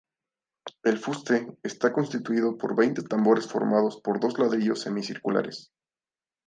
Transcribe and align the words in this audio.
El 0.81 0.97
fuste 0.97 1.55
está 1.61 1.93
constituido 1.93 2.57
por 2.57 2.75
veinte 2.75 3.03
tambores 3.03 3.45
formados 3.47 4.01
por 4.01 4.19
dos 4.19 4.39
ladrillos 4.39 4.81
semicirculares. 4.81 5.71